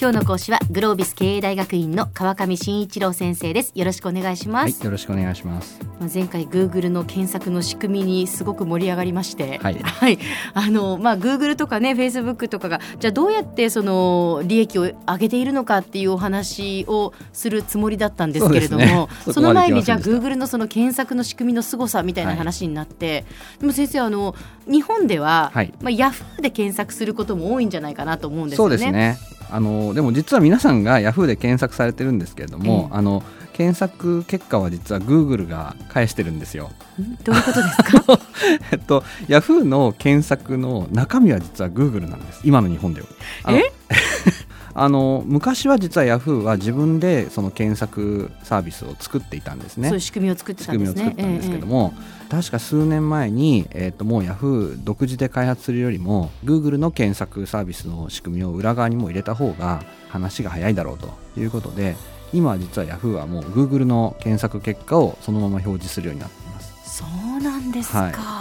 [0.00, 3.72] 今日の講師はグロービス経営大学院の川上真一郎先生です。
[3.74, 5.78] よろしくお願いします、はい、よろしくお願いします。
[6.00, 9.58] まあ前回グーグルの検索の仕組みにすごく盛り上がりまして。
[9.58, 10.18] はい、はい、
[10.54, 23.24] あのまあグーグルとかねフェイスブックとかがじゃあどうやってその利益を上げているのかっていうお話をするつもりだったんですけれどもそ、ね, の前にじゃあグーグルのその検索の仕組みの凄さみたいな話になって、はい、
[23.60, 24.34] でも先生あの
[24.66, 28.76] 日本では、はい、まあヤフーで検索することも多いんじゃないかなと思うんですよね。
[28.76, 33.22] そうですねあのでも実は皆さんがヤフーで検索されてるんですけれども、えー、あの
[33.52, 36.70] 検索結果は実はグーグルが返してるんですよ。
[37.24, 38.20] どういうことですか？
[38.72, 42.40] えっとヤフーの検索の中身は実はグーグルなんです。
[42.44, 43.06] 今の日本では。
[43.48, 43.72] え？
[44.74, 49.88] あの昔は実はヤフーは自分でその検索サービスを作っていたんですね。
[49.88, 51.04] そういう仕組みを作ってたんですね。
[51.10, 61.96] 仕組みを作ったんですけども、えー、確か数年前に、えーと、もうヤフー独自で開発するよりもグーグルの検索サービスの仕組みを裏側にも入れた方が話が早いだろうということで
[62.32, 66.98] 今実はヤフーはもうグーグルの検索結果をそのまま表示するようになっています。
[66.98, 68.39] そうなんですか、はい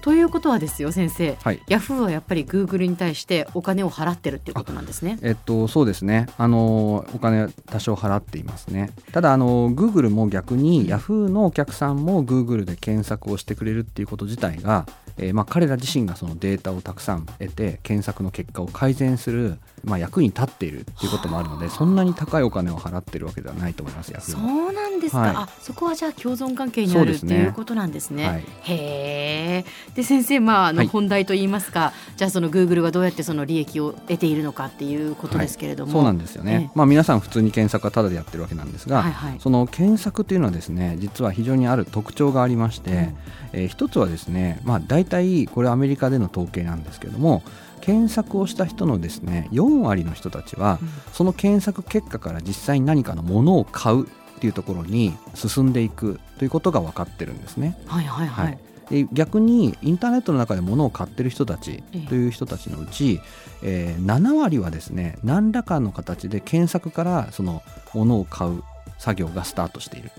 [0.00, 5.18] ということはですよ先生、はい、ヤフーはやっぱりグーグルに対してお金を払ってるっていうことなんですね。
[5.22, 6.28] えっとそうですね。
[6.38, 8.90] あのお金多少払っていますね。
[9.12, 14.86] ただあのグーグルも逆にヤフーのお客さんもグーグルで検索をしてくれるっていうこと自体が
[15.18, 28.28] えー、まあ、彼ら自身がそのデータをたくさん得て検索の結果を改善する、まあ、役に立っているっていうこともあるのでそんなに高いお金を払ってるわけではないと思いますそうなんですか、はい、あそこはじゃあ共存関係にある、ね、っていうことなんですね。
[28.28, 29.64] はい、へえ。
[29.94, 39.12] で先生、まあ、あの本題といいますか、はい、じゃあそのグーグルがどうやってその利益を得ているのかっていうことですけれども、そうなんですよね、まあ、皆さん普通に検索はただでやってるわけなんですが、はい。
[39.12, 47.42] はい、その検索というのはですね実は非常にある特徴がありまして、うん、えー、一つはですね、まあ、大体これアメリカでの統計なんですけれども
[47.80, 50.78] 検索をした人のですね4割の人たちは、
[51.12, 54.08] その検索結果から実際に何かのものを買う
[54.38, 57.76] っていうところに進んでいくということが分かってるんですね。
[57.86, 58.58] はいはいはい、はい。
[58.90, 63.20] で逆にインターネットの中で物を買ってる人たちという人たちのうち、
[63.62, 67.62] えー、7割はですね何らかの形で検索からその
[67.92, 68.62] 物を買う
[68.96, 70.10] 作業がスタートしている。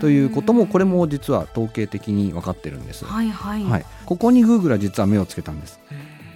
[0.00, 3.04] ということもこれも実は統計的に分かってるんです。
[3.04, 5.80] はいはい、はい、ここにグーグルは実は目をつけたんです。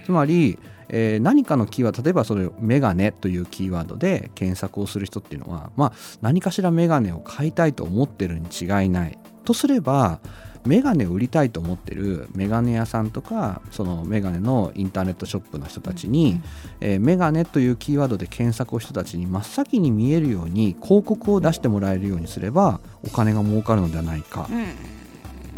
[0.05, 0.59] つまり
[0.89, 9.17] えー、何かのキーワード例えばそれメガネというキーワードで検索をする人っていうのは、まあ、何かしらメガネを買いたいと思ってるに違いない。
[9.45, 10.19] とすれば
[10.65, 16.43] メガネを売りたいと思ってるメガネ屋さんとかそのメガネのインターネットショップの人たちに、うん、
[16.81, 24.47] えー、メガネというキーワードで検索を人たちに真っ先に見えるように広告を出してもらえるようにすればお金が儲かるのではないか。
[24.51, 24.96] うん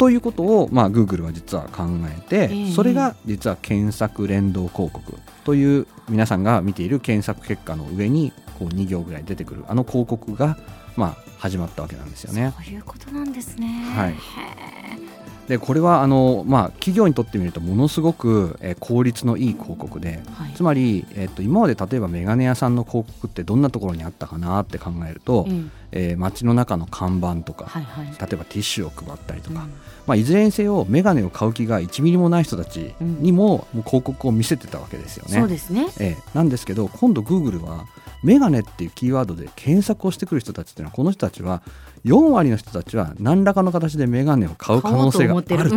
[0.00, 10.56] ということを、まあ、Google は実は考えて、えー、それが実は検索連動広告という皆さんが見ている検索結果の上にこう2行ぐらい出てくるあの広告が、
[10.96, 12.54] まあ、始まったわけなんですよね。
[12.56, 13.66] そういうことなんですね。
[13.94, 14.14] はい。
[15.50, 29.70] でこれはあの、まあ、企業にとってみるとものすごく、えー、効率のいい広告で、はい、つまり、えーと、今まで例えば眼鏡屋さんの広告ってどんなところにあったかなって考えると、うん、えー、街の中の看板とか、はいはい、例えばティッシュを配ったりとか、うん、
[30.06, 35.40] まあ、いずれにせよ眼鏡を買う気が1ミリもない人たちにも,、もう広告を見せてたわけですよね。
[35.40, 37.86] そうですね、えー、なんですけど今度グーグルは
[38.22, 41.62] メガネっていうキーワードで検索をしてくる人たちっていうのはこの人たちは
[42.04, 45.76] 4割の人たちは何らかの形でメガネを買う可能性があると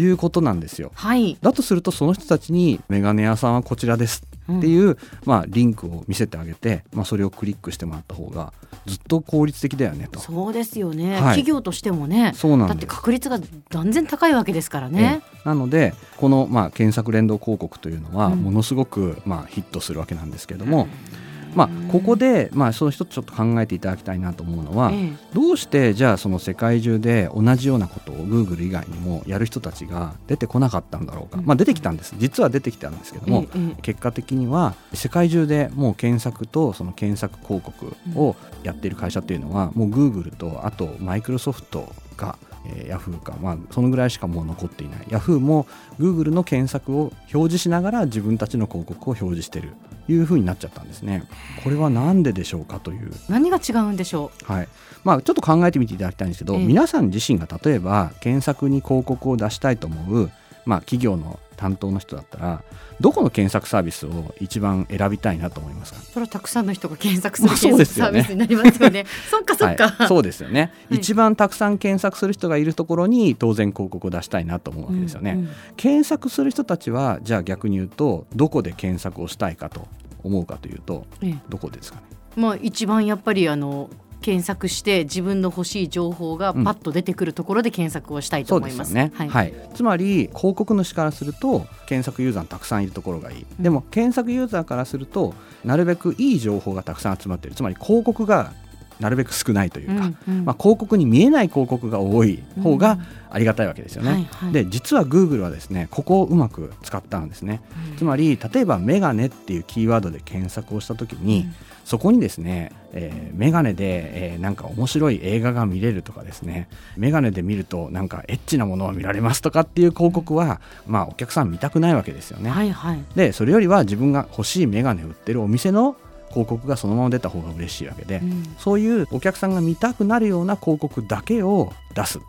[0.00, 0.92] いうことなんですよ。
[0.94, 4.22] はい、だとするとその人たちにメガネ屋さんはこちらです
[4.52, 8.52] っていう、うん、まあ、リンクを見せてあげて、まあ、それをクリックしてもらった方が
[8.86, 10.20] ずっと効率的だよねと。
[10.20, 12.32] そうですよね、はい、企業としてもね。
[12.34, 15.22] そうなんだって確率が断然高いわけですからね。
[15.44, 20.84] なのでこの、まあ、検索連動広告というのはものすごく、まあ、ヒットするわけなんですけれども。
[21.20, 21.26] うん
[21.56, 32.14] まあ、ここで、まあ、その一つちょっと考えていただきたいなと思うのは、ええ、どうしてじゃあその世界中で同じようなことをグーグル以外にもやる人たちが出てこなかったんだろうか、うん、まあ、出てきたんです。
[32.18, 42.38] 実は出てきたんですけども、え、結果的には世界中でもう検索とその検索広告をやっている会社っていうのは、もうグーグルとあとマイクロソフトが
[42.74, 45.06] えー、ヤフーか、まあ、そのぐらいしかもう残っていない。
[45.08, 45.66] ヤフーも
[45.98, 49.72] グーグルの検索を表示しながら自分たちの広告を表示している
[50.08, 51.24] いうふうになっちゃったんですね。
[51.64, 53.10] これは何ででしょうかという。
[53.28, 54.68] 何が違うんでしょう、はい。
[55.04, 60.30] まあ、ちょっと考えてみていただきたいんですけど、えー、皆さん自身が例えば検索に広告を出したいと思う、
[60.66, 62.62] まあ、企業の担当の人だったら
[63.00, 66.00] どこの検索サービスを一番選びたいなと思いますか？
[66.00, 69.06] それはたくさんの人が検索する 検索サービスになりますよね。
[69.30, 75.32] そっかそっか、はい、そうですよね、はい、一番たくさん検索する人がいるところに当然広告を出したいなと思うわけですよね。
[75.32, 79.86] うんうん、検索する人たちはじゃあ逆に言うとどこで検索をしたいかと
[80.24, 81.38] 思うかというと、ええ。
[81.48, 82.02] どこですかね？
[82.36, 83.88] まあ一番やっぱりあの
[84.26, 88.92] 検索して自分の欲しい情報がパッと出てくるところで検索をしたいと思います。
[88.92, 89.28] ね、はい。
[89.28, 89.54] はい。
[89.72, 95.32] つまり広告主からすると検索ユーザーたくさんいるところがいい、うんでも検索ユーザーからすると
[95.64, 97.54] なるべくいい情報がたくさん集まっている。
[97.54, 98.52] つまり広告が
[99.00, 100.44] なるべく少ないというか、うんうん。
[100.44, 102.98] まあ、広告に見えない広告が多い方が
[103.30, 104.10] ありがたいわけですよね。
[104.10, 104.52] はいはい。
[104.52, 107.60] で実は Google はですねここをうまく使ったんですね。
[107.98, 111.48] つまり例えばメガネっていうキーワードで検索をした時に、
[111.84, 116.68] そこにですね、えーメガネで、えーなんか面白い映画が見れるとかですね。
[116.96, 122.50] メガネで見るとなんかエッチなものを見られますとかっていう広告は、まあお客さん見たくないわけですよね。
[122.50, 123.04] はいはい。
[123.14, 125.96] でそれよりは自分が欲しいメガネを売ってるお店の
[126.30, 128.42] 広告がそのまま出た方が嬉しいわけで、うん。
[128.58, 132.20] そういうお客さんが見たくなるような広告だけを出す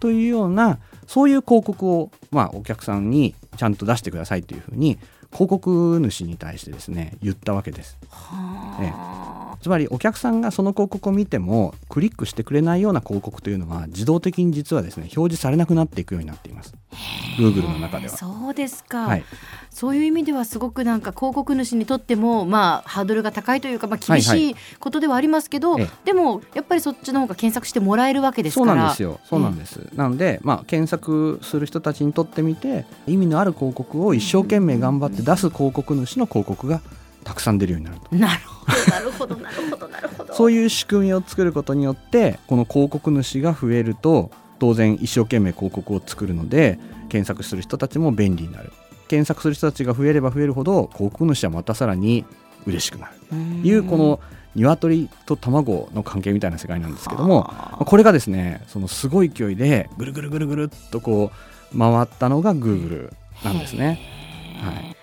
[0.00, 4.98] というようなそういう広告を、まあ、お客さんにちゃんと出してくださいというふうに
[5.32, 7.98] 広告主に対してですね言ったわけです。
[8.10, 16.74] はあつまりお客さんがその広告を見てもクリックしてくれないような広告というのは自動的に実はですね表示されなくなっていくようになっています。
[17.38, 18.16] Google の中では。
[18.16, 19.24] そうですか、はい、
[19.70, 24.56] そういう意味ではすごくなんか広告主にとってもまあハードルが高いというかまあ厳はいしい。
[24.80, 25.88] ことではありますけど、ええ。
[26.04, 28.72] でもやっぱりそっちの方が検索してもらえるわけですそから。
[28.74, 29.20] うなんですよ。
[29.24, 36.80] そうなんです、なので、まあ、検索する人たちにとってみて意味のある広告を一生懸命頑張って出す広告主の広告が
[37.24, 38.16] たくさん出るようになると。
[38.16, 38.78] なるほど。
[38.90, 40.34] なるほどなるほどなるほど。
[40.34, 46.78] そういう仕組みを作ることによってこの広告主が増えると当然一生懸命広告を作るので
[47.08, 48.72] 検索する人たちも便利になる。
[49.08, 52.24] 検索する人たちが増えれば増えるほど広告主はまたさらに
[52.66, 53.12] 嬉しくなる。
[53.30, 54.20] というこの
[54.54, 61.30] 鶏と卵の関係みたいな世界なんですけどもはあこれがですねそのすごい勢いでぐるぐるぐるぐるっとこ
[61.74, 63.12] う回ったのが Google
[63.44, 64.00] なんですね。
[64.62, 64.97] はい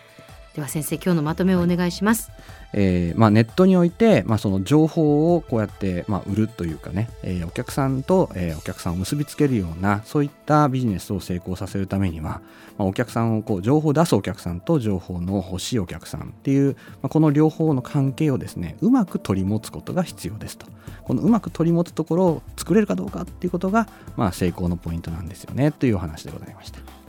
[0.56, 2.32] では先生今日のまとめをお願いします、
[2.72, 12.42] えーまあ、ネットにおいて、まあ、その情報をこうやって、まあ、売るというかね、えーお客さんと、えーお客さんを結びつけるようなそういったビジネスを成功させるためには、
[12.78, 20.68] まあ、お客さんをこう情報を出すお客さんと情報の欲しいお客さんっていう、まあ、この両方の関係をですねうまく取り持つことが必要ですと。
[21.04, 27.05] このうまく取り持つところを作れるかどうかっていうことが、まあ、成功のポイントなんですよねというお話でございました。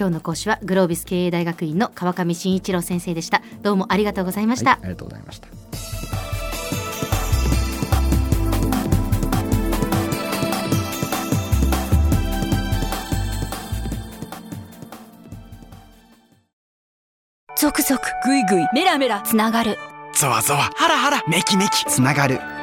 [0.00, 3.42] 今日の講師はグロービス経営大学院の川上真一郎先生でした。
[3.60, 5.48] どうもありがとうございました、はい、ありがとうございました。
[17.58, 19.76] ゾクゾクグイグイメラメラつながる。
[20.14, 21.84] ゾワゾワハラハラメキメキ。
[21.84, 22.40] つながる